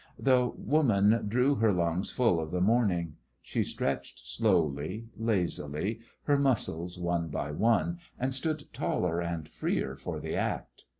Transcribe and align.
The 0.17 0.47
woman 0.47 1.27
drew 1.29 1.53
her 1.57 1.71
lungs 1.71 2.09
full 2.09 2.39
of 2.39 2.49
the 2.49 2.59
morning. 2.59 3.17
She 3.43 3.63
stretched 3.63 4.25
slowly, 4.25 5.09
lazily, 5.15 5.99
her 6.23 6.39
muscles 6.39 6.97
one 6.97 7.27
by 7.27 7.51
one, 7.51 7.99
and 8.17 8.33
stood 8.33 8.73
taller 8.73 9.21
and 9.21 9.47
freer 9.47 9.95
for 9.95 10.19
the 10.19 10.33
act. 10.35 10.85